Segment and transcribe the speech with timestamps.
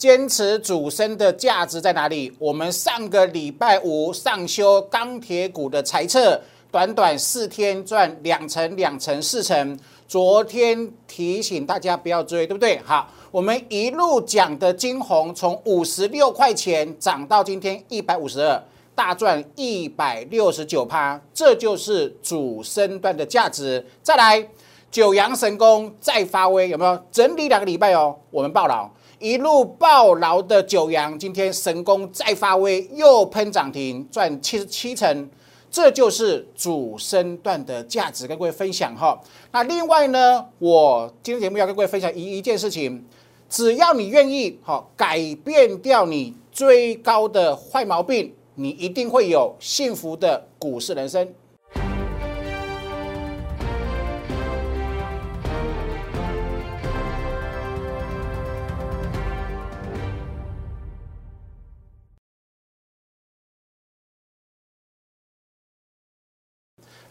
[0.00, 2.34] 坚持主升的价值在哪里？
[2.38, 6.40] 我们上个礼拜五上修钢铁股的财测，
[6.72, 9.78] 短短四天赚两成、两成、四成。
[10.08, 12.80] 昨天提醒大家不要追，对不对？
[12.82, 18.64] 好，我们一路讲的金红从五十六块钱涨到今天一百五十二，
[18.94, 23.84] 大赚一百六十九趴，这就是主升段的价值。
[24.02, 24.48] 再来，
[24.90, 26.98] 九阳神功再发威，有没有？
[27.12, 28.88] 整理两个礼拜哦，我们报牢。
[29.20, 35.28] 一路暴牢的九阳，今天神功再发威，又喷涨停，赚七十七成，
[35.70, 39.20] 这就是主升段的价值，跟各位分享哈。
[39.52, 43.04] 那另外呢，我今天节目要跟各位分享一一件事情，
[43.50, 51.28] 只要你愿意哈，改变掉你追高的坏毛病，你一定会有幸福的股市人生。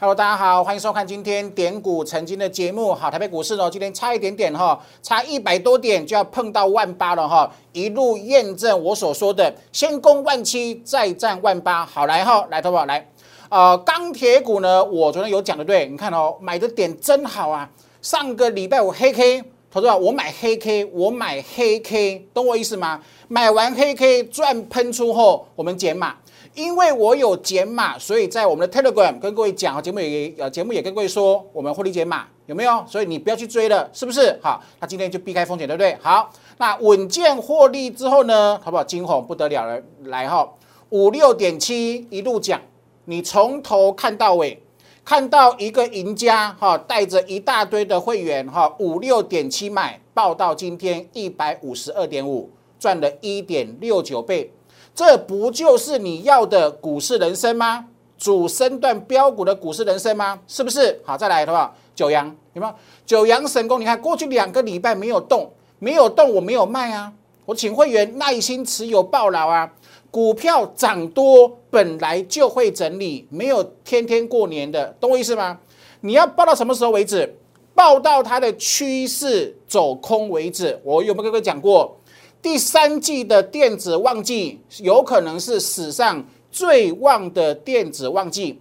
[0.02, 2.94] Hello，大家好，欢迎收看今天点股曾经的节目。
[2.94, 11.86] 好，台北股市呢，今天差一点点哈，差一百多点就要碰到万八了哈，一路验证我所说的，先攻万七，再战万八。
[11.86, 13.06] 好，来哈，来，投保来，
[13.50, 17.70] 呃，钢铁股呢，我昨天有讲的对，你看哦，买的点真好啊。
[18.02, 23.02] 上个礼拜五黑 K，投资者我买黑 K，我买黑 K，懂我意思吗？
[23.28, 26.16] 买完黑 K 赚喷出后，我们减码。
[26.60, 32.84] 因为我有减码，所以在我们的 Telegram 跟各位讲，节目也呃节目也跟各位说，我们获利减码有没有？
[32.86, 34.38] 所以你不要去追了，是不是？
[34.44, 35.96] 好，那今天就避开风险，对不对？
[36.02, 38.84] 好，那稳健获利之后呢，好不好？
[38.84, 40.54] 金红不得了了，来哈，
[40.90, 42.60] 五六点七一路讲，
[43.06, 44.62] 你从头看到尾，
[45.06, 54.52] 看到一个赢家哈，带着一大堆的会员哈，五六点七买，报到今天一百五十二点五，赚了一点六九倍。
[55.00, 57.86] 这不就是你要的股市人生吗？
[58.18, 60.38] 主升段标股的股市人生吗？
[60.46, 61.00] 是不是？
[61.06, 61.74] 好，再来好不好？
[61.96, 62.74] 九阳有没有？
[63.06, 67.14] 九阳神功，你看过去两个礼拜没有动，没有动，我没有卖啊。
[67.46, 69.72] 我请会员耐心持有报牢啊。
[70.12, 75.60] 股票涨多本来就会整理，没有天天过年的，懂我意思吗？
[76.02, 77.38] 你要报到什么时候为止？
[77.74, 80.78] 报到它的趋势走空为止。
[80.84, 81.98] 我有没有跟各位讲过？
[82.42, 88.60] 第三季的电子旺季有可能是史上最旺的电子旺季。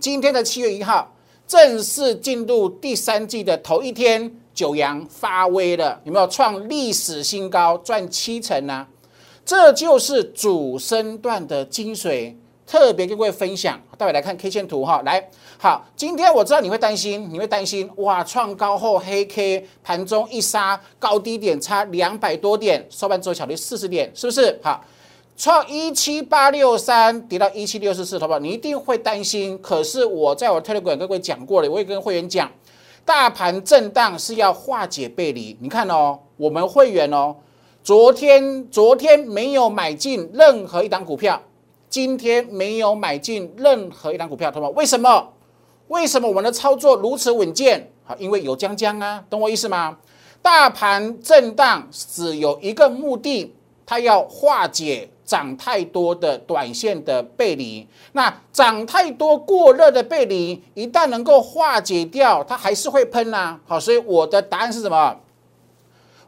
[0.00, 1.14] 今天的七月一号
[1.46, 8.86] 正式进入第三季的头一天，九阳发威了，有没有创历史新高，赚七成呢？
[9.44, 12.34] 这就是主升段的精髓。
[12.66, 15.00] 特别跟各位分享，待会来看 K 线图哈。
[15.04, 24.58] 来，好，今天我知道你会担心，你会担心哇，创高后黑 K 盘中一杀，高低点差两百多点，收盘之后小跌四十点，是不是？
[24.64, 24.84] 好，
[25.36, 28.40] 创一七八六三跌到一七六四四，好不好？
[28.40, 29.56] 你一定会担心。
[29.62, 32.50] 可是我在我 Telegram 跟各位讲过了，我也跟会员讲，
[33.04, 35.56] 大盘震荡是要化解背离。
[35.60, 37.36] 你看哦，我们会员哦，
[37.84, 41.40] 昨天昨天没有买进任何一档股票。
[41.96, 44.68] 今天没有买进任何一张股票，懂吗？
[44.76, 45.32] 为什么？
[45.88, 47.90] 为什么我们的操作如此稳健？
[48.04, 49.96] 好，因为有江江啊，懂我意思吗？
[50.42, 53.54] 大盘震荡只有一个目的，
[53.86, 57.88] 它要化解涨太多的短线的背离。
[58.12, 63.58] 那涨太多过热的背离，一旦能够化解掉，它还是会喷呐。
[63.64, 65.16] 好，所以我的答案是什么？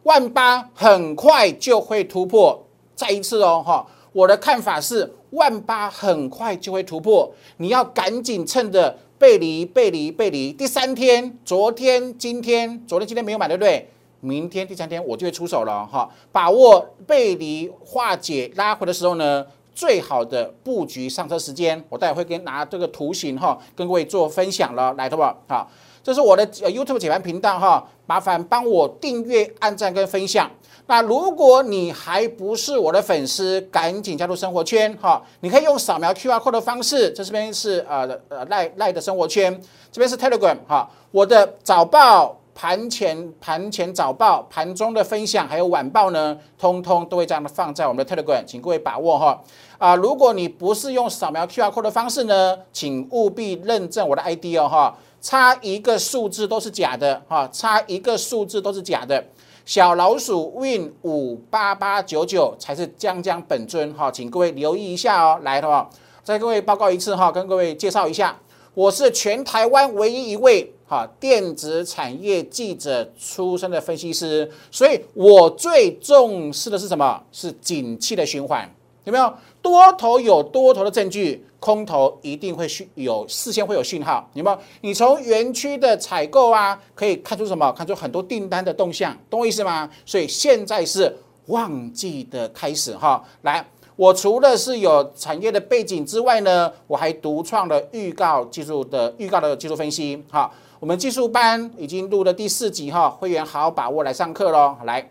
[0.05, 2.65] 万八很快就会突破。
[2.97, 5.15] 再一次哦，哈，我的看法是。
[5.31, 10.53] 万八很快就会突破，你要赶紧趁着背离、背离、背离。
[10.53, 13.89] 第三天，昨天、今天、昨天、今天没有买，对不对？
[14.21, 25.41] 明天第三天我就会出手了哈，把握背离化解拉回的时候呢，最好的布局上车时间，我待会会跟拿这个图形哈，跟各位做分享了，来，好不好？
[25.47, 25.71] 好，
[26.03, 30.51] 这是我的 YouTube 解盘频道哈，麻烦帮我订阅、按赞跟分享。
[30.91, 35.23] 那如果你还不是我的粉丝，赶紧加入生活圈哈！
[35.41, 39.53] 你可以用扫描 QR code 的方式，这边是呃呃赖赖的生活圈，
[39.93, 40.89] 这边是 Telegram 哈。
[41.11, 49.39] 我的早报、盘前盘前早报、盘中的分享，还有晚报呢，通通都会这样的放在我们的 Telegram，请各位把握哈。
[49.77, 59.23] 啊，如果你不是用扫描 QR code 的方式呢，请务必认证我的 ID 哦哈，差一个数字都是假的哈，差一个数字都是假的。
[59.69, 65.39] 小老鼠 win 五八八九九才是江江本尊哈，请各位留意一下哦。
[65.43, 65.87] 来的话，
[66.25, 68.35] 再各位报告一次哈，跟各位介绍一下，
[68.73, 77.23] 我是全台湾唯一一位哈电子产业记者出身的分析师，所以我最重视的是什么？
[77.31, 78.67] 是景气的循环，
[79.05, 79.31] 有没有？
[79.69, 84.59] 多头有多头的证据，空头一定会讯有事先会有讯号，有没有？
[84.81, 87.71] 你从园区的采购啊，可以看出什么？
[87.73, 89.91] 看出很多订单的动向，懂我意思吗？
[90.07, 91.15] 所以现在是
[91.49, 93.63] 旺季的开始哈，来。
[93.95, 100.25] 我除了是有产业的背景之外呢，我还独创了预告技术的预告的技术分析。
[100.31, 100.51] 哈，
[100.81, 104.77] 我们技术班已经录了第四集哈，会员好好把握来上课喽。
[104.85, 105.11] 来，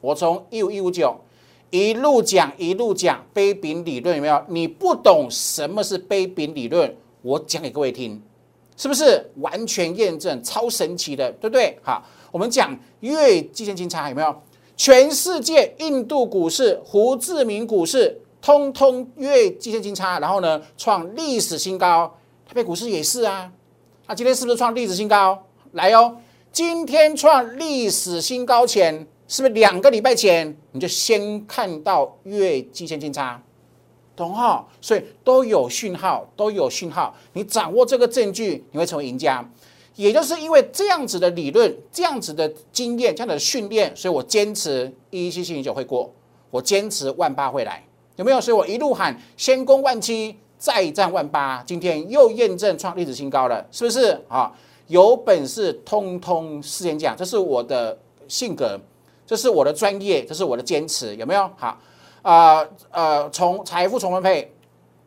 [0.00, 1.14] 我从一五一五九
[1.72, 4.44] 一路讲一路讲杯柄理论有没有？
[4.48, 8.20] 你不懂什么是杯柄理论，我讲给各位听，
[8.76, 11.78] 是不是完全验证超神奇的，对不对？
[11.82, 14.36] 好，我们讲月季线金叉有没有？
[14.76, 22.14] 全世界印度股市、胡志明股市，通通月季线金叉，然后呢创历史新高。
[22.46, 23.50] 台北股市也是啊，
[24.06, 25.46] 那今天是不是创历史新高？
[25.70, 26.18] 来哦，
[26.52, 33.42] 今天创历史新高前，是不是两个礼拜前你就先看到月季线金叉？
[34.14, 34.68] 懂哈？
[34.78, 39.42] 所以都有讯号，都有讯号，你掌握这个证据，你会成为赢家。
[39.94, 46.12] 也就是因为这样子的理论、这样子的经验、这样的训练，所以我坚持一七七零九会过，
[46.50, 47.82] 我坚持万八会来，
[48.16, 48.38] 有没有？
[48.38, 54.52] 所以我一路喊先攻万七，再战万八，今天又验证创历史新高了，是不是啊？
[54.88, 57.98] 有本事通通事先讲，这是我的
[58.28, 58.78] 性格，
[59.32, 61.48] 这是我的专业，这是我的坚持，有没有？
[61.56, 61.78] 好，
[62.20, 64.54] 啊呃，从财富重分配，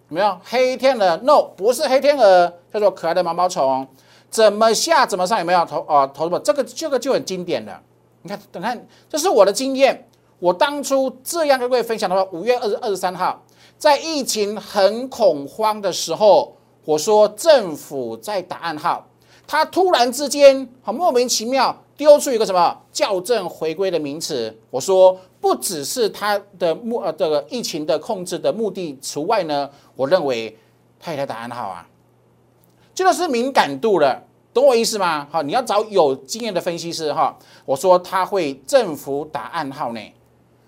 [0.09, 0.35] 有没有？
[0.43, 3.87] 黑天鹅？No，不是黑天鹅，叫做可爱的毛毛虫。
[4.31, 6.39] 怎么下怎么上有没有投啊投什么？
[6.39, 7.79] 这个这个就很经典了。
[8.23, 10.09] 你看，等看，这是我的经验。
[10.39, 13.39] 我当初这样跟各位分享的话，五月二十二十三号，
[13.77, 19.05] 在疫情很恐慌的时候，我说政府在打暗号，
[19.45, 24.55] 他突然之间很莫名其妙丢出一个什么校正回归的名词。
[24.69, 30.57] 我说不只是他的目呃这个疫情的控制的目的除外呢，我认为
[30.99, 31.87] 他也在打暗号啊。
[32.93, 35.27] 这个是敏感度了，懂我意思吗？
[35.29, 37.37] 好，你要找有经验的分析师哈。
[37.65, 39.99] 我说他会政府打暗号呢，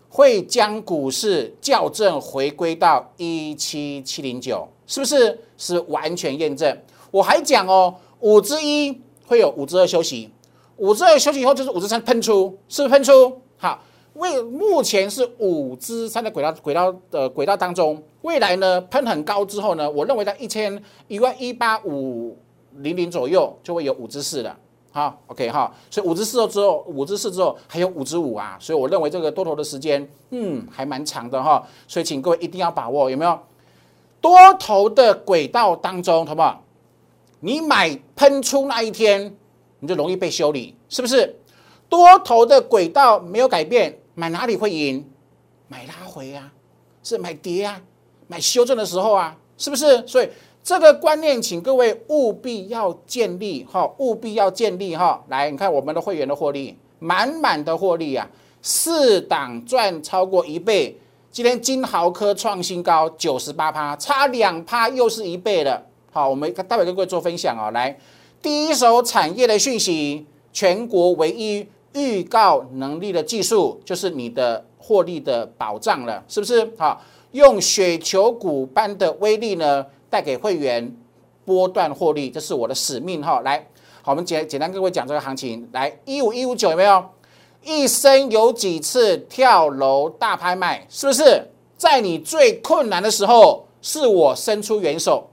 [0.10, 5.40] 会将股市校正回归到一七七零九，是不是？
[5.58, 6.78] 是完全验证。
[7.10, 10.30] 我还讲哦，五之一会有五之二休息，
[10.78, 13.42] 五之二休息以后就是五之三喷出，是不是喷出？
[13.58, 13.80] 好，
[14.14, 18.02] 为目前是五之三的轨道轨道的轨道当中。
[18.22, 22.38] 未来呢，喷很高之后呢，我认为在一千一万一八五
[22.78, 24.58] 零零左右就会有五之四了。
[24.92, 31.64] 好，OK 哈，所以五之四之后，五之四之后还有五之五啊，所以我认为这个多头的时间，嗯，还蛮长的哈。
[31.88, 33.40] 所以请各位一定要把握，有没有
[34.20, 36.64] 多头的轨道当中，好不好？
[37.42, 39.36] 你买喷出那一天，
[39.80, 41.36] 你就容易被修理，是不是？
[41.90, 45.10] 多头的轨道没有改变，买哪里会赢？
[45.68, 46.52] 买拉回啊，
[47.04, 47.82] 是买跌啊。
[48.28, 50.06] 买修正的时候啊，是不是？
[50.06, 50.30] 所以
[50.62, 55.24] 这个观念，请各位务必要建立哈，务必要建立哈。
[55.30, 58.30] 来，你看我们的会员的获利，满满的获利啊，
[58.62, 61.00] 四档赚超过一倍。
[61.32, 65.82] 今天金豪科创新高九十八趴，差两趴又是一倍了。
[66.12, 67.72] 好，我们待会跟各位做分享啊。
[67.72, 67.98] 来，
[68.48, 76.72] 第一手产业的讯息，全国唯一预告能力的技术，就是你的获利的保障了，是不是？
[76.78, 77.02] 好。
[77.34, 80.96] 用雪球股般的威力呢，带给会员
[81.44, 83.42] 波段获利，这是我的使命哈。
[83.42, 83.68] 来，
[84.02, 85.68] 好，我们简简单跟各位讲这个行情。
[85.74, 87.04] 来，一五一五九有没有？
[87.66, 90.88] 一生有几次跳楼大拍卖？
[90.90, 95.30] 是不是在你最困难的时候，是我伸出援手？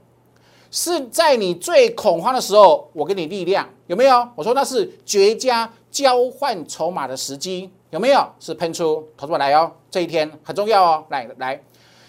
[0.75, 3.65] 是在你最恐慌的时候，我给你力量？
[3.87, 4.27] 有没有？
[4.35, 8.29] 我说那是绝佳交换筹码的时机，有没有？
[8.41, 11.05] 是喷出，投资者来哦，这一天很重要哦。
[11.09, 11.63] 来来。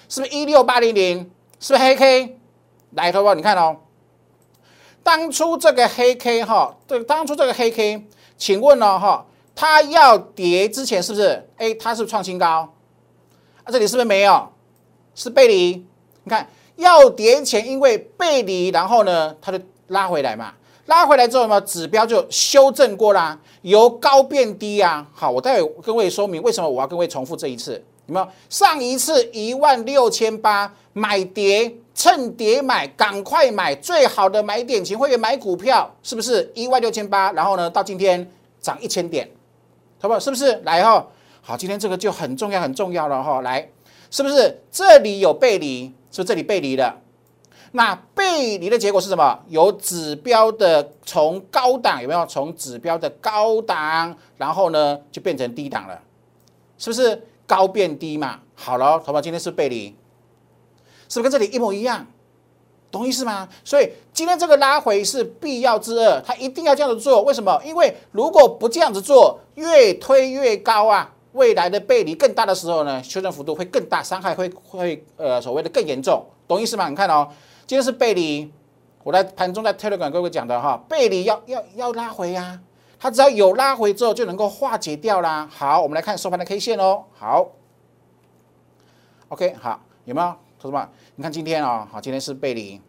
[0.08, 1.30] 是不是一六八零零？
[1.60, 2.40] 是不是黑 K？
[2.90, 3.76] 来，投保，你看哦，
[5.04, 8.04] 当初这个黑 K 哈，这当初这个黑 K，
[8.36, 11.48] 请问呢哈，它要跌之前是不是？
[11.56, 12.74] 哎，它是创新高，
[13.62, 14.48] 啊，这里是不是没有？
[15.14, 15.86] 是背离？
[16.24, 20.52] 你看要跌前，因为背离，然后呢，它就拉回来嘛，
[20.86, 25.06] 拉回来之后呢，指标就修正过啦，由高变低啊。
[25.12, 27.82] 好，我待会跟各位说明为什么我要跟各位重复这一次。
[28.06, 37.32] 有没有上一次一万六千八买跌，趁跌买，赶快买，最好的买点，请会员买股票，是不是一万六千八？
[37.32, 38.30] 然后呢，到今天
[38.60, 39.28] 涨一千点，
[40.00, 40.20] 好不好？
[40.20, 40.54] 是不是？
[40.64, 41.04] 来哈，
[41.42, 43.40] 好，今天这个就很重要，很重要了哈。
[43.40, 43.68] 来，
[44.08, 45.92] 是不是这里有背离？
[46.22, 47.00] 是这里背离了？
[47.72, 49.38] 那背离的结果是什么？
[49.48, 52.24] 有指标的从高档有没有？
[52.26, 56.00] 从指标的高档，然后呢就变成低档了，
[56.78, 58.40] 是不是高变低嘛？
[58.54, 59.94] 好了，同学们，今天是背离，
[61.08, 62.06] 是不是跟这里一模一样？
[62.90, 63.48] 懂意思吗？
[63.64, 67.20] 所以今天这个拉回是必要之恶，它一定要这样子做。
[67.22, 67.60] 为什么？
[67.64, 76.26] 因为如果不这样子做，越推越高啊，未来的背离更大的时候呢，修正幅度会更大，伤害会会呃所谓的更严重。
[76.48, 76.88] 懂意思吗？
[76.88, 77.28] 你看哦。
[77.68, 78.48] 今天是背离，
[79.02, 82.60] 我在盘中在 Telegram 各位讲的哈，背离要要要拉回呀，
[82.96, 85.48] 它只要有拉回之后就能够化解掉啦。
[85.50, 87.02] 好，我们来看收盘的 K 线哦。
[87.12, 87.50] 好
[89.30, 90.32] ，OK，好，有没有？
[90.60, 92.80] 同志们，你看今天哦，好，今天是背离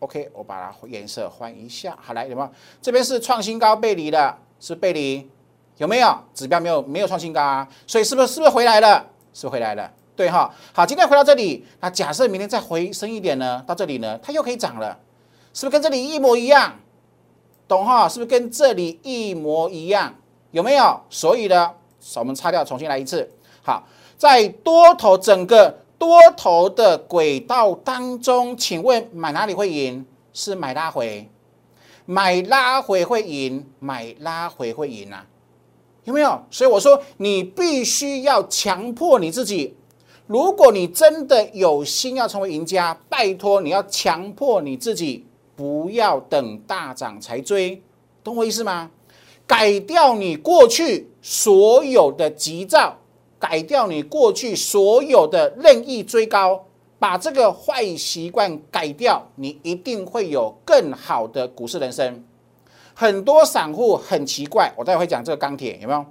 [0.00, 1.96] ，OK，我把它颜色换一下。
[1.98, 2.50] 好，来，有没有？
[2.82, 5.30] 这边是创新高背离的，是背离，
[5.78, 6.16] 有没有？
[6.34, 9.04] 指标没有没有创新高啊，所以是不是是不是回来了？
[9.32, 9.90] 是不是回来了。
[10.14, 13.62] 对哈，好，今天回到这里，那假设明天再回升一点呢？
[13.66, 14.98] 到这里呢，它又可以涨了，
[15.54, 16.74] 是不是跟这里一模一样？
[17.68, 18.08] 懂哈？
[18.08, 20.12] 是不是跟这里一模一样？
[20.50, 21.00] 有没有？
[21.08, 21.70] 所以呢，
[22.16, 23.30] 我们擦掉，重新来一次。
[23.62, 30.04] 好，在多头整个多头的轨道当中，请问买哪里会赢？
[30.32, 31.30] 是买拉回，
[32.06, 35.24] 买拉回会赢，买拉回会赢啊？
[36.08, 36.42] 有没有？
[36.50, 39.76] 所以我说，你必须要强迫你自己。
[40.26, 47.82] 如果你真的有心要成为赢家，拜托你要强迫你自己，不要等大涨才追，
[48.24, 48.90] 懂我意思吗？
[49.46, 52.98] 改掉你过去所有的急躁，
[53.38, 56.66] 改掉你过去所有的任意追高，
[56.98, 62.24] 把这个坏习惯改掉，你一定会有更好的股市人生。
[63.00, 66.04] 很多散户很奇怪，我待会会讲这个钢铁有没有？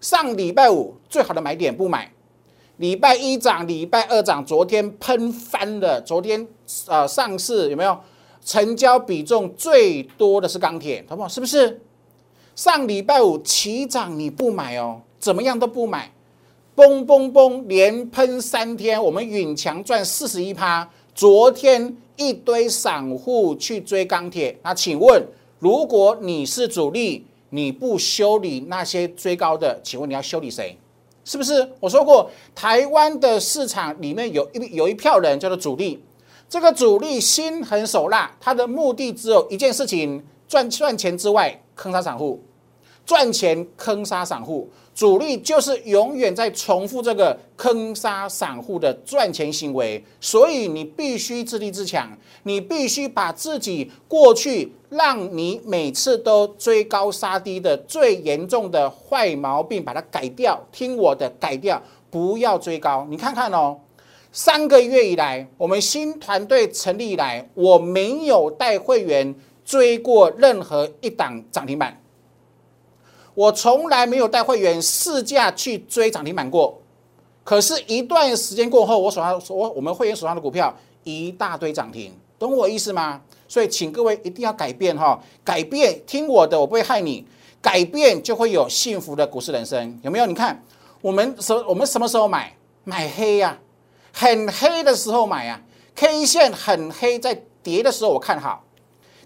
[0.00, 2.08] 上礼拜五最好的买点不买。
[2.76, 6.00] 礼拜一涨，礼拜二涨，昨天喷翻了。
[6.00, 6.46] 昨天
[6.86, 7.98] 呃上市有没有
[8.44, 11.28] 成交比重最多的是钢铁，好不好？
[11.28, 11.80] 是不是？
[12.54, 16.12] 上礼拜五起涨你不买哦，怎么样都不买，
[16.76, 20.88] 嘣嘣嘣连喷三天，我们允强赚四十一趴。
[21.12, 25.20] 昨天一堆散户去追钢铁，那请问，
[25.64, 30.76] 如果你是主力，你不修理那些追高的，请问你要修理谁？
[31.24, 36.04] 是不是我说过，台湾的市场里面有一有一票人叫做主力，
[36.50, 42.42] 这个主力心狠手辣，他的目的只有一件事情：赚赚钱之外，坑杀散户，
[43.06, 44.68] 赚钱坑杀散户。
[44.94, 60.64] 主力就是永远在重复这个坑杀散户的赚钱行为，所以你必须自立自强，你必须把自己过去让你每次都追高杀低的最严重的坏毛病把它改掉。
[60.70, 63.04] 听我的，改掉，不要追高。
[63.10, 63.76] 你看看哦，
[64.30, 69.34] 三个月以来，我们新团队成立以来，我没有带会员
[69.64, 72.00] 追过任何一档涨停板。
[73.34, 76.80] 我从来没有带会员试驾去追涨停板过，
[77.42, 83.20] 可是，一段时间过后，我手上我我们会员手上的股票一大堆涨停，懂我意思吗？
[83.46, 87.26] 所以，请各位一定要改变哈，改变，听我的，我不会害你，
[87.60, 90.26] 改变就会有幸福的股市人生，有没有？
[90.26, 90.62] 你看，
[91.00, 92.56] 我们什我们什么时候买？
[92.84, 93.58] 买黑呀，
[94.12, 95.60] 很黑的时候买呀
[95.94, 98.63] ，K 线很黑，在跌的时候我看好。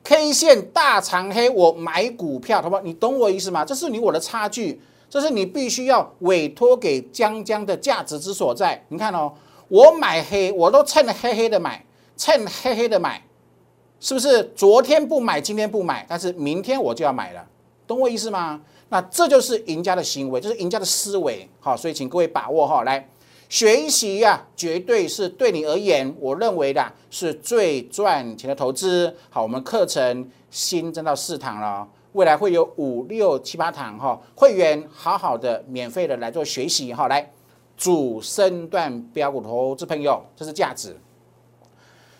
[0.09, 2.81] K 线大长黑，我买股票，好不好？
[2.81, 3.63] 你懂我意思吗？
[3.63, 8.83] 这是你我的差距，这是你必须要委托给江江的价值之所在。
[8.89, 9.31] 你看哦，
[9.69, 11.85] 我买黑，我都趁黑黑的买，
[12.17, 13.23] 趁黑黑的买，
[14.01, 14.43] 是不是？
[14.57, 17.47] 昨天不买，今天不买，但是明天我就要买了，
[17.87, 18.63] 懂我意思吗？
[18.89, 21.47] 那这就是赢家的行为，这是赢家的思维。
[21.61, 23.07] 好，所以请各位把握哈，来。
[23.49, 29.15] 学习呀，绝对是对你而言，我认为的是最赚钱的投资。
[29.31, 37.09] 好，我们课程新增到四堂了，未来会有五六七八堂哈，会员好好的免费的来做学习哈。
[37.09, 37.33] 来，
[37.75, 40.95] 主升段标股投资朋友，这是价值，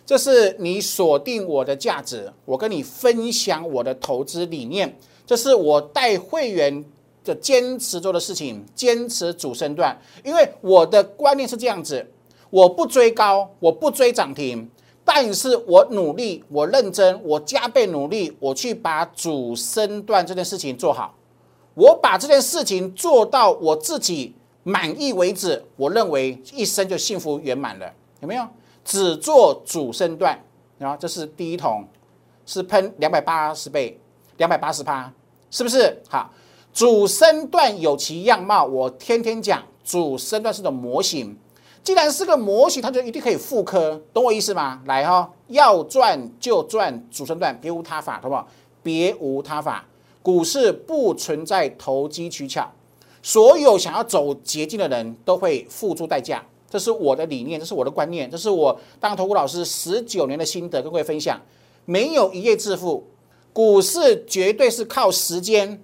[0.07, 6.83] 这是你锁定我的价值，我跟你分享我的投资理念，这是我带会员。
[7.23, 12.05] 的坚持做的事情，坚持主升段，因为我的观念是这样子：
[12.49, 14.69] 我不追高，我不追涨停，
[15.03, 21.15] 但是我努力，我认真，我加倍努力，我去把主升段这件事情做好。
[21.75, 27.93] 我把这件事情做到我自己满意为止，我认为一生就幸福圆满了。
[28.21, 28.45] 有没有？
[28.83, 30.37] 只做主升段，
[30.77, 31.85] 然后这是第一桶，
[32.45, 33.99] 是喷两百八十倍，
[34.37, 35.13] 两百八十趴，
[35.51, 36.01] 是不是？
[36.09, 36.33] 好。
[36.73, 41.35] 主升段有其样貌，我天天讲主升段是种模型，
[41.83, 44.81] 既然是个模型，它就一定可以复刻，懂我意思吗？
[44.85, 48.47] 来哈，要赚就赚主升段，别无他法，好不好？
[48.81, 49.85] 别无他法，
[50.21, 52.71] 股市不存在投机取巧，
[53.21, 61.41] 所有想要走捷径的人都会付出代价，这是我的理念，这是我的观念，这是我当投顾老师十九年的心得，跟各位分享。
[61.85, 63.07] 没有一夜致富，
[63.51, 65.81] 股市绝对是靠时间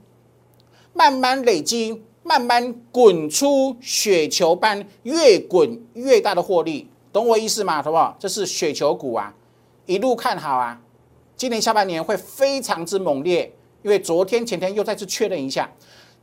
[0.96, 2.02] 慢慢累积。
[2.28, 7.84] 慢慢滚出雪球般，越滚越大的获利，懂我意思吗？
[7.84, 8.18] 好不好？
[8.18, 9.32] 这是雪球股啊，
[9.86, 10.82] 一路看好啊。
[11.38, 15.72] 今年下半年会非常之猛烈，因为昨天前天又再次确认一下，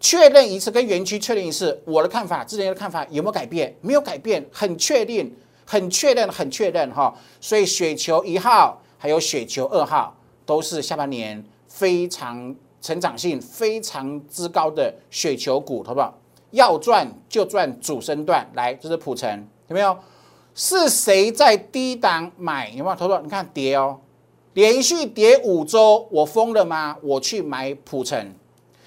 [0.01, 3.73] 确认一次跟园区确认一次，我的看法，之前的看法有没有改变？
[3.81, 5.33] 没有改变，很确定，
[5.65, 7.15] 很确认，很确认哈。
[7.41, 12.53] 所以雪球一号还有雪球二号都是下半年非常。
[12.83, 16.13] 成长性非常之高的雪球股，好不好？
[16.51, 19.31] 要赚就赚主升段，来，这是普成，
[19.69, 19.97] 有没有？
[20.55, 22.69] 是谁在低档买？
[22.73, 22.97] 有没有？
[22.97, 23.99] 投资你看跌哦，
[24.53, 26.95] 连续跌五周，我疯了吗？
[27.03, 28.35] 我去买普成，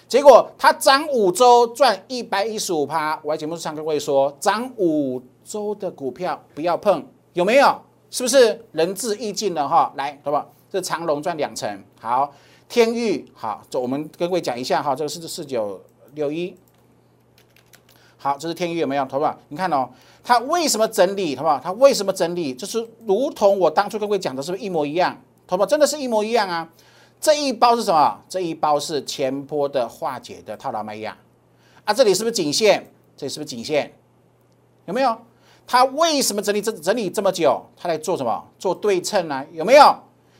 [0.07, 3.19] 结果它涨五周赚一百一十五趴。
[3.23, 7.81] 我在节目上跟各位说，涨五周的股票不要碰，有没有？
[8.11, 9.91] 是不是仁至义尽了哈？
[9.95, 10.47] 来，好不好？
[10.69, 12.31] 这长龙赚两成，好。
[12.75, 15.81] 天域好，这我们跟各位讲一下哈，这个是四九
[16.13, 16.53] 六一，
[18.17, 19.05] 好，这是天域有没有？
[19.05, 19.39] 好不好？
[19.47, 19.89] 你看哦，
[20.21, 21.37] 它为什么整理？
[21.37, 21.57] 好不好？
[21.57, 22.53] 它为什么整理？
[22.53, 25.17] 就是如同我当初跟各位讲的，是不是一模一样？
[25.47, 25.65] 好不好？
[25.65, 26.69] 真的是一模一样啊！
[27.21, 28.21] 这一包是什么？
[28.27, 31.15] 这一包是前波的化解的套牢卖压
[31.85, 31.93] 啊！
[31.93, 32.91] 这里是不是颈线？
[33.15, 33.93] 这里是不是颈线？
[34.83, 35.17] 有没有？
[35.65, 37.65] 它为什么整理这整理这么久？
[37.77, 38.45] 它在做什么？
[38.59, 39.45] 做对称啊？
[39.53, 39.95] 有没有？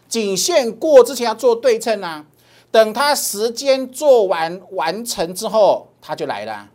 [0.08, 2.26] 颈线过之前要做对称啊，
[2.72, 6.70] 等它时间做完完成之后，它就来了，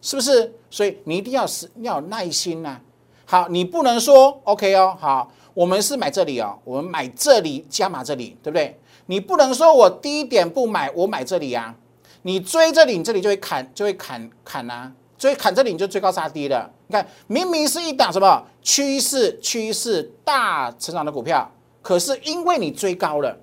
[0.00, 0.52] 是不是？
[0.70, 2.80] 所以你一定要是要有耐心呐。
[3.24, 8.78] 好，你不能说 OK 哦，好，我们是买这里哦，我们买这里加码这里，对不对？
[9.06, 11.74] 你不能说我低点不买，我买这里啊，
[12.22, 16.70] 你追这里，你这里就会砍，就会砍砍啊，追砍这里你就追高杀低了。
[16.86, 21.50] 你看，明明是一档什么趋势趋势大成长的股票。
[21.82, 23.36] 可是因为你追高了，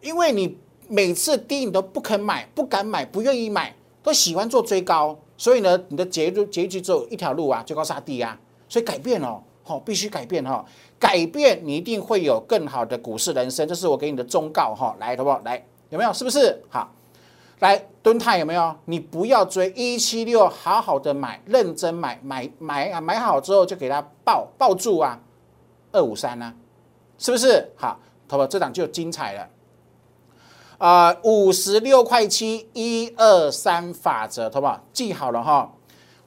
[0.00, 0.56] 因为你
[0.88, 10.64] 每次低你都不肯买、不敢买、不愿意买，都喜欢做追高，所以呢，你的结局结局只有一条路啊，追高杀低啊，所以改变哦，好，必须改变哈，
[10.98, 15.40] 改变你一定会有更好的股市人生，这是我给你的忠告哈，来，好不好？
[15.44, 16.12] 来，有没有？
[16.12, 16.62] 是不是？
[16.68, 16.92] 好，
[17.60, 18.76] 来蹲泰有没有？
[18.84, 25.18] 你不要追一七六，好好的买，认真买，买买啊，买好之后就给他抱抱住啊，
[25.92, 26.54] 二五三呢？
[27.18, 28.00] 是不是好？
[28.26, 29.48] 好吧，这档就精彩了。
[30.78, 34.84] 啊，五十六块七，一二三法则，好不好？
[34.92, 35.72] 记好了哈。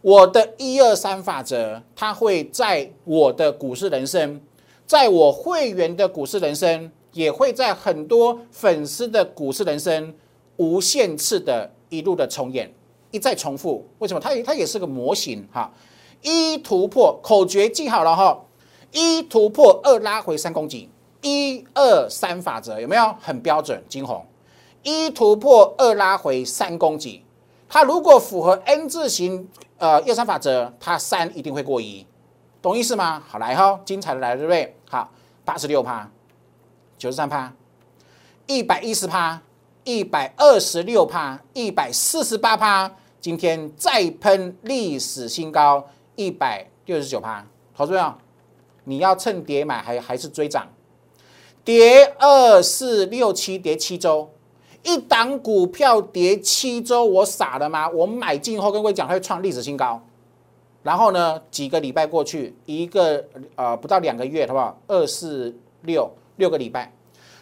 [0.01, 4.39] 我的一二三法则，它会在我的股市人生，
[4.85, 10.15] 在我会员的股市人生，也会在很多粉丝的股市人生，
[10.55, 12.73] 无限次的一路的重演，
[13.11, 13.85] 一再重复。
[13.99, 14.19] 为什么？
[14.19, 15.73] 它它也是个模型哈。
[16.21, 18.39] 一突破口诀记好了哈。
[18.91, 20.89] 一突破，二拉回，三攻击，
[21.21, 23.83] 一二三法则有没有很标准？
[23.89, 24.25] 金红，
[24.83, 27.23] 一突破，二拉回，三攻击，
[27.67, 29.47] 它如果符合 N 字形，
[29.77, 32.05] 呃，一二三法则，它三一定会过一，
[32.61, 33.21] 懂意思吗？
[33.27, 34.75] 好来哈，精彩的来了，对不对？
[34.89, 35.11] 好，
[35.43, 36.09] 八十六趴，
[36.97, 37.53] 九十三趴，
[38.45, 39.41] 一百一十趴，
[39.83, 47.45] 一百二十六趴，一百四十八趴，今天再喷历史新高，一百六十九趴，
[47.75, 48.17] 投资没
[48.87, 50.65] 你要趁跌买还还是追涨？
[51.65, 54.29] 跌二四六七跌七周，
[54.83, 57.89] 一档股票跌七周，我傻了吗？
[57.89, 60.01] 我买进后跟各位讲，它会创历史新高。
[60.83, 63.21] 然后呢，几个礼拜过去，一个
[63.55, 64.81] 呃不到两个月，好不好？
[64.87, 66.93] 二四六六个礼拜，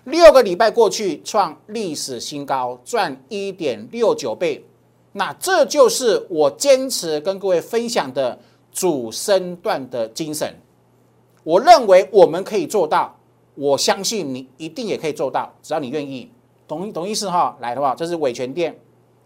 [0.05, 4.65] 六个礼拜过去创历史新高，赚一点六九倍。
[5.11, 8.39] 那这就是我坚持跟各位分享的
[8.71, 10.51] 主升段的精神。
[11.45, 13.15] 我认为我们可以做到，
[13.53, 16.27] 我相信你一定也可以做到，只要你愿意，
[16.67, 17.55] 懂懂意思哈？
[17.61, 18.75] 来的话，这是伟全店，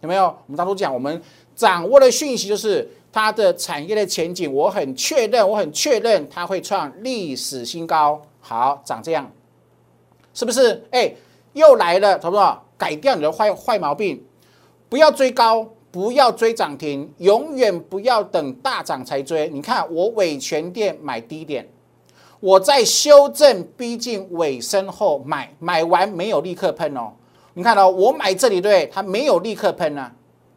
[0.02, 0.26] 有没有？
[0.26, 1.22] 我们当初讲，我们
[1.56, 8.22] 掌握的讯息就是它的产业的前景，我很确认，我很确认它会创历史新高。
[8.42, 9.32] 好，长这样，
[10.34, 10.84] 是不是？
[10.92, 11.14] 哎，
[11.54, 12.58] 又来了，懂不懂？
[12.78, 14.22] 改掉你的坏坏毛病，
[14.90, 19.48] 不要追高，不要追涨停，永远不要等大涨才追。
[19.48, 21.66] 你看我伟全店买低点。
[22.40, 27.12] 我在修正逼近尾声后买，买完没有立刻喷哦。
[27.54, 30.14] 你看到我买这里对，它没有立刻喷啊。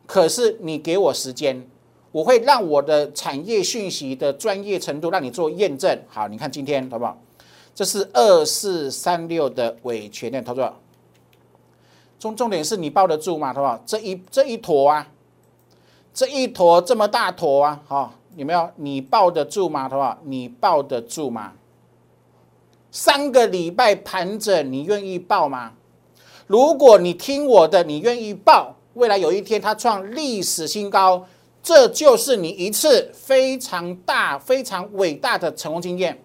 [0.06, 1.66] 可是你给我时间，
[2.12, 5.98] 我会让我的产业讯息的专业程度让你做验证。
[6.06, 7.18] 好，你看今天好不好？
[7.74, 10.62] 这是二四三六的尾权链，投资。
[12.20, 13.52] 重重点是你抱得住吗？
[13.52, 13.82] 好不好？
[13.84, 15.08] 这一这一坨啊，
[16.14, 18.70] 这一坨这么大坨啊，好，有没有？
[18.76, 19.88] 你抱得住吗？
[19.88, 20.18] 好不好？
[20.22, 21.54] 你抱得住吗？
[22.92, 25.72] 三个礼拜盘整，你愿意报吗？
[26.46, 31.26] 如果你听我的，你愿意报，未来有一天它创历史新高，
[31.62, 36.22] 这就是你一次非常大、非常伟大的成功经验。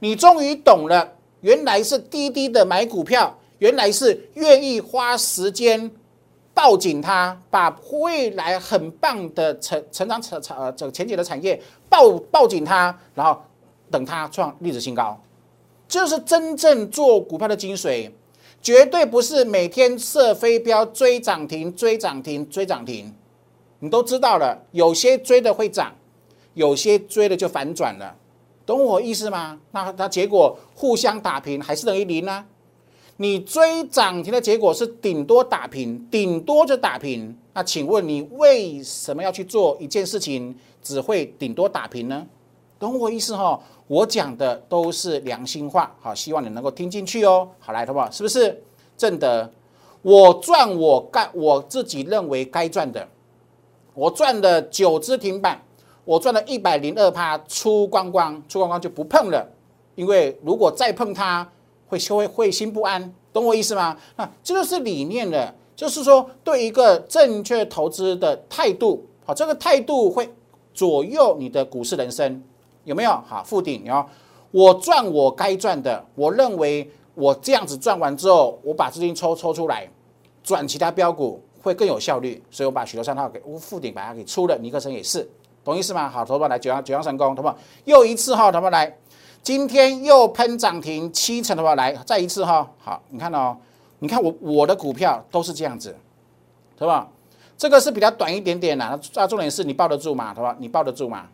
[0.00, 5.90] 你终于懂了，原来是滴滴的买股票，原来是愿意花时间
[6.52, 13.40] 抱紧它，把未来很棒的成成长成成呃这个前景的产业抱抱紧它，然后
[13.90, 15.18] 等它创历史新高。
[15.90, 18.08] 就是真正做股票的精髓，
[18.62, 23.12] 绝对不是每天射飞镖追涨停、追涨停、追涨停。
[23.80, 25.92] 你都知道了，有些追的会涨，
[26.54, 28.14] 有些追的就反转了，
[28.64, 29.58] 懂我意思吗？
[29.72, 32.46] 那那结果互相打平还是等于零呢？
[33.16, 37.36] 你追涨停的结果是顶多打平，顶多就打平。
[37.52, 42.24] 那请问你为什么要去做一件事情，只会顶多打平呢？
[42.78, 43.60] 懂我意思哈？
[43.90, 47.48] 我讲的都是良心话，好，希望你能够听进去哦。
[47.58, 48.08] 好，来，好不好？
[48.08, 48.62] 是不是
[48.96, 49.50] 正的？
[50.02, 53.08] 我赚我该我自己认为该赚的，
[53.92, 55.60] 我赚了九只停板，
[56.04, 59.44] 我赚了一百零二趴，出光光，出光光就不碰了，
[59.96, 61.50] 因为如果再碰它，
[61.88, 63.96] 会会会心不安，懂我意思吗？
[64.14, 70.32] 那这就是理念了，就是说对一个正确投资的态度，好，这个态度会
[70.72, 72.40] 左右你的股市人生。
[72.84, 73.82] 有没有好附顶？
[73.84, 74.08] 然后
[74.50, 79.88] 我赚我该赚的，我认为我这样子赚完之后，我把资金抽抽出来，
[80.42, 84.56] 转其他标股会更有效率，所以我把许多三号给附顶把它给出了。
[84.58, 85.28] 尼克森也是，
[85.62, 86.08] 懂意思吗？
[86.08, 88.96] 好，投保来九阳九阳神功，投保又一次哈，投保来，
[89.42, 93.56] 今天又喷涨停七成，投保来再一次哈，好，你看哦，
[93.98, 95.94] 你看我我的股票都是这样子，
[96.76, 97.08] 对吧？
[97.56, 100.32] 这个是比较短一点点的，那重点是你抱得住嘛？
[100.32, 100.56] 对吧？
[100.58, 101.28] 你抱得住吗？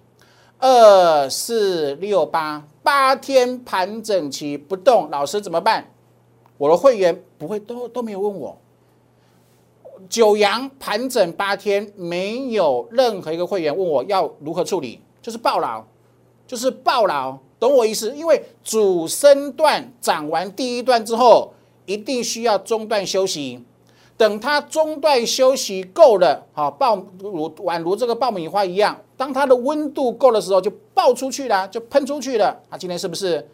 [0.59, 5.93] 二四六八八天盘整期不动，老师怎么办？
[6.57, 8.59] 我的会员不会都都没有问我。
[10.09, 15.85] 九阳盘整八天，没有任何一个会员问我要如何处理，就是暴牢，
[16.47, 18.15] 就是暴牢，懂我意思？
[18.17, 21.53] 因为主升段涨完第一段之后，
[21.85, 23.63] 一定需要中断休息。
[24.17, 32.59] 等它中断休息够了，好爆如宛如这个爆米花一样，当它的温度够的时候，就爆出去了，就喷出去了。
[32.71, 33.47] 它，今天是不是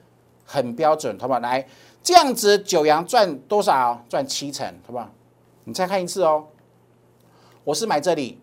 [0.44, 1.18] 很标准？
[1.18, 1.40] 好不好？
[1.40, 1.66] 来，
[2.02, 4.04] 这样子九阳赚多少？
[4.08, 5.10] 赚七成，好不好？
[5.64, 6.44] 你再看一次哦。
[7.64, 8.38] 我是买这里，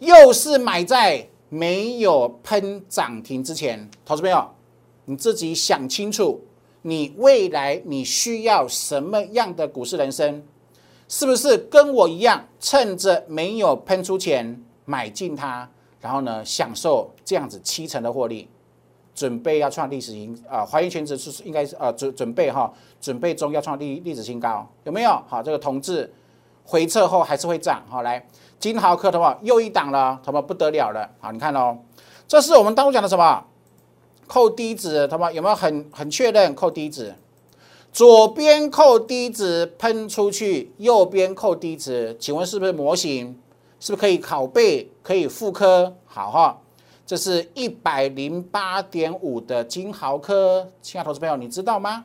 [0.00, 3.88] 又是买在没有喷涨停之前。
[4.04, 4.44] 投资朋友，
[5.04, 6.40] 你自己想清楚，
[6.82, 10.42] 你未来你需要什么样的股市人生？
[11.08, 15.68] 是不是跟我一样，趁着没有喷出钱买进它，
[16.00, 18.48] 然后呢，享受这样子七成的获利，
[19.14, 25.10] 准备要创历史新啊，华元全职是应该是呃准准备哈，准备中要创历历史新高，有没有？
[25.26, 26.12] 好，这个同志
[26.64, 28.24] 回撤后还是会涨，好来，
[28.60, 31.78] 金豪科的话又一档了，他们不得了了，好，你看哦，
[32.26, 33.44] 这是我们当初讲的什么？
[34.26, 37.14] 扣低值，他们有没有很很确认扣低值？
[37.92, 43.38] 左边扣低值喷出去，右边扣低值，请问是不是模型？
[43.80, 45.96] 是不是可以拷贝、可以复刻？
[46.04, 46.60] 好哈，
[47.06, 52.04] 这是一百零八点五的金豪科，亲爱的投资朋友，你知道吗？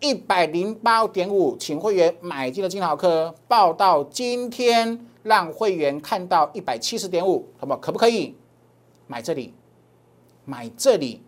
[0.00, 7.78] 一百零八点五，请会员买进了金豪科，报到今天让会员看到一百七十点五，好不好？
[7.78, 8.34] 可不可以
[9.06, 9.54] 买这里？
[10.44, 11.20] 买这里？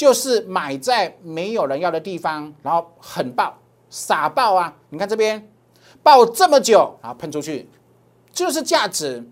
[0.00, 3.54] 就是买在没有人要的地方，然后很爆，
[3.90, 4.74] 傻爆啊！
[4.88, 5.46] 你看这边
[6.02, 7.68] 爆这么久，然后喷出去，
[8.32, 9.22] 就是价值，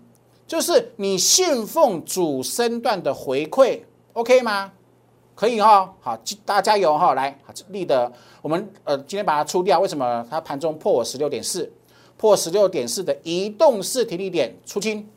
[0.45, 3.81] 就是你信奉主升段的回馈
[4.13, 4.71] ，OK 吗？
[5.33, 7.15] 可以哈，好，大家加油哈！
[7.15, 7.35] 来，
[7.69, 8.11] 立的，
[8.43, 10.23] 我们呃今天把它出掉，为什么？
[10.29, 11.73] 它盘中破我十六点四，
[12.15, 15.09] 破十六点四的移动式停利点出清，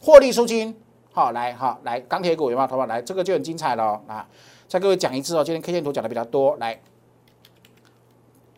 [0.00, 0.74] 获利出清，
[1.12, 2.66] 好来好来，钢铁股有没有？
[2.66, 4.26] 投保来，这个就很精彩了啊！
[4.68, 6.78] 再各位讲一次哦，今天 K 线图讲的比较多，来，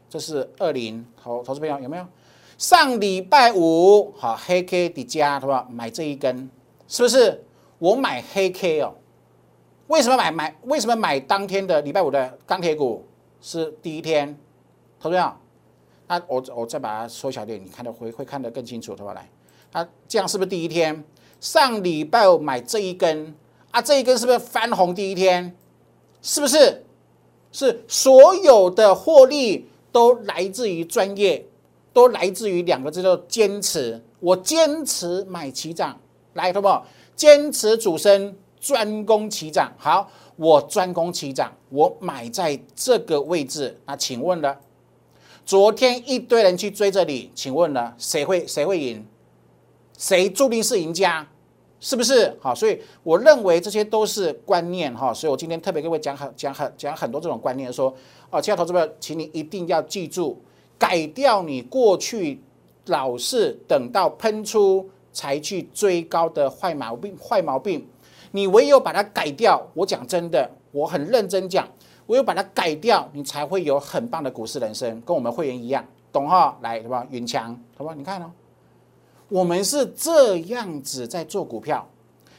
[0.08, 2.04] 这是二零投投资朋友有没有？
[2.58, 5.68] 上礼拜五好黑 K 底加，对吧？
[5.70, 6.50] 买这一根
[6.88, 7.44] 是不是？
[7.78, 8.92] 我买黑 K 哦，
[9.86, 10.54] 为什么买买？
[10.64, 13.06] 为什么买当天的礼拜五的钢铁股
[13.40, 14.36] 是第一天？
[14.98, 15.32] 投资朋友，
[16.08, 19.14] 那我我再把它缩小点，你看的会会看得更清楚，对吧？
[19.14, 19.30] 来，
[19.72, 21.04] 那这样是不是第一天？
[21.38, 23.32] 上礼拜五买这一根
[23.70, 25.56] 啊，这一根是不是翻红第一天？
[26.22, 26.84] 是不是？
[27.52, 31.44] 是所有的获利都来自于专业，
[31.92, 34.00] 都来自于两个字叫坚持。
[34.20, 35.98] 我坚持买齐涨，
[36.34, 36.86] 来，好不好？
[37.16, 39.72] 坚持主升，专攻齐涨。
[39.76, 43.80] 好，我专攻齐涨，我买在这个位置。
[43.84, 44.56] 那请问呢？
[45.44, 47.94] 昨天一堆人去追这里，请问呢？
[47.98, 49.04] 谁会谁会赢？
[49.98, 51.28] 谁注定是赢家？
[51.80, 52.36] 是不是？
[52.40, 55.12] 好，所以我认为这些都是观念哈。
[55.12, 57.92] 所以我今天特别各位讲很讲很讲很多这种观念，说
[58.30, 60.40] 哦，其他投资者，请你一定要记住，
[60.78, 62.40] 改掉你过去。
[62.86, 67.86] 老是等到喷出才去追高的坏毛病，坏毛病，
[68.32, 69.64] 你唯有把它改掉。
[69.74, 71.68] 我讲真的，我很认真讲，
[72.06, 76.56] 唯有把它改掉，你才会有很棒的股市人生，跟我们会员一样，懂哈？
[76.62, 77.94] 来，什么云强，好吧？
[77.94, 78.32] 你看哦，
[79.30, 81.88] 我们是这样子在做股票，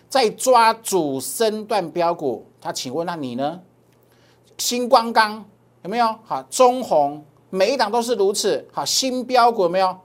[0.09, 2.45] 在抓主升段标股。
[2.59, 3.59] 他请问，那你呢？
[4.57, 5.43] 星光钢
[5.83, 6.15] 有没有？
[6.23, 8.63] 好，中红每一档都是如此。
[8.73, 9.97] 好，新标股有没有？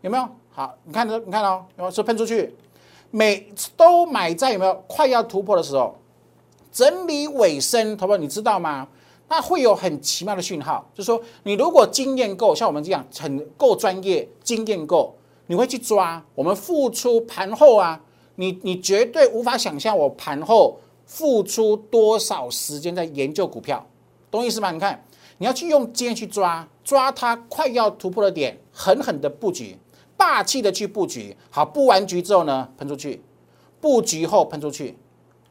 [0.00, 0.74] 有没有好？
[0.84, 2.54] 你看这，你看哦，有没有是喷出去？
[3.10, 5.94] 每都买在有没有快要突破的时候，
[6.72, 8.88] 整理尾声，朋友你知道吗？
[9.28, 15.14] 那会有很奇妙的讯号，就是说你如果经验够，像我们这样很够专业，经验够，
[15.46, 16.24] 你会去抓。
[16.34, 18.00] 我们付出盘后啊，
[18.36, 23.86] 你你绝对无法想象我盘后付出多少时间在研究股票，
[24.30, 24.70] 懂意思吗？
[24.70, 25.04] 你看，
[25.38, 29.76] 你要去用经验去抓，抓它快要突破的点，狠狠的布局。
[30.16, 33.20] 霸气的去布局，好布完局之后呢，喷出去，
[33.80, 34.96] 布局后喷出去，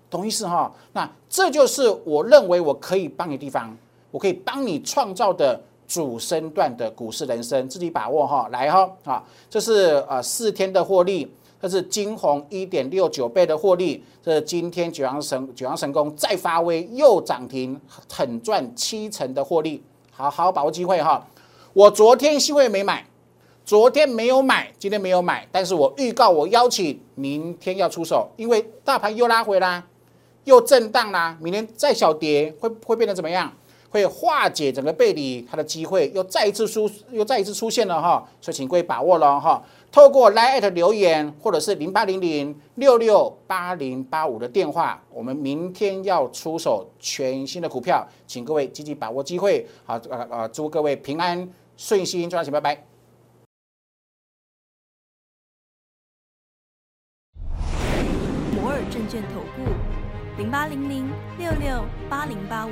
[0.09, 0.73] 懂意思哈？
[0.93, 3.77] 那这就是我认为我可以帮你地方，
[4.09, 8.47] 我可以帮你创造的主升段的股市人生，自己把握哈。
[8.51, 17.79] 来哈啊，这是呃四天的获利，这是金红一点六九倍的获利，这是今天九阳神九阳神功再发威又涨停，
[18.11, 21.25] 狠赚七成的获利，好好把握机会哈。
[21.73, 23.05] 我昨天新会没买。
[23.65, 29.81] 昨天没有买，今天没有买，但是我预告我邀请明天要出手，因为大盘又拉回啦，
[30.43, 33.49] 又震荡啦，明天再小跌会会变得怎么样？
[33.93, 39.63] 会化解整个背离，它的机会又再一次出又再一次出现了哈，所以请各位把握了哈。
[39.91, 49.67] 透过 Line 留言或者是零八零零六六八零八五的电话，我们明天要出手全新的股票，请各位积极把握机会。
[49.85, 52.83] 好，呃呃，祝各位平安顺心，赚钱，拜拜。
[58.55, 62.71] 摩尔证券投顾零八零零六六八零八五。